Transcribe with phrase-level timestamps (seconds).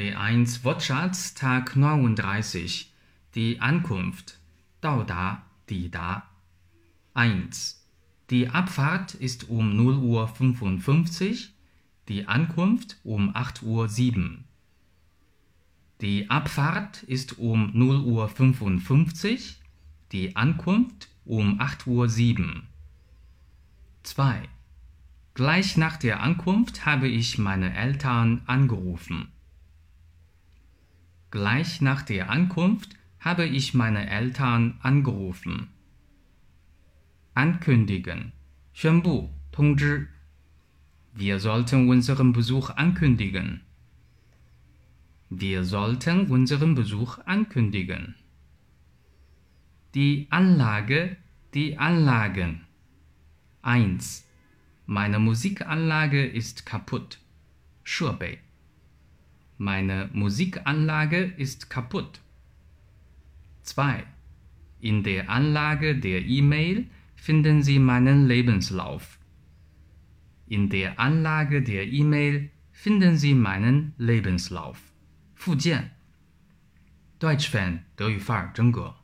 [0.00, 2.90] B1 Wortschatz Tag 39
[3.34, 4.38] Die Ankunft
[4.80, 6.22] Dao Da Di Da
[7.12, 7.86] 1
[8.30, 11.52] Die Abfahrt ist um 0 Uhr 55,
[12.08, 14.44] die Ankunft um 8 Uhr 7.
[16.00, 19.60] Die Abfahrt ist um 0 Uhr 55,
[20.12, 22.66] die Ankunft um 8 Uhr 7.
[24.04, 24.48] 2.
[25.34, 29.30] Gleich nach der Ankunft habe ich meine Eltern angerufen.
[31.31, 35.67] Gleich nach der Ankunft habe ich meine Eltern angerufen.
[37.33, 38.31] Ankündigen.
[38.73, 40.07] 宣布，通知。
[41.13, 43.61] Wir sollten unseren Besuch ankündigen.
[45.29, 48.15] Wir sollten unseren Besuch ankündigen.
[49.93, 51.17] Die Anlage,
[51.53, 52.61] die Anlagen.
[53.61, 54.25] 1.
[54.85, 57.19] Meine Musikanlage ist kaputt.
[57.83, 58.39] 设备
[59.59, 62.19] Meine Musikanlage ist kaputt.
[63.63, 64.03] 2.
[64.81, 69.17] In der Anlage der E-Mail finden Sie meinen Lebenslauf.
[70.47, 74.79] In der Anlage der E-Mail finden Sie meinen Lebenslauf.
[75.35, 75.91] 附件
[77.19, 78.98] Deutsch Fan 德语范儿真格。